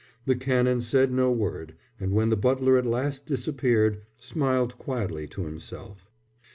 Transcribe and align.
The 0.25 0.35
Canon 0.35 0.81
said 0.81 1.11
no 1.11 1.31
word, 1.31 1.75
and 1.99 2.11
when 2.13 2.31
the 2.31 2.35
butler 2.35 2.75
at 2.75 2.87
last 2.87 3.27
disappeared 3.27 4.01
smiled 4.17 4.79
quietly 4.79 5.27
to 5.27 5.43
himself. 5.45 6.09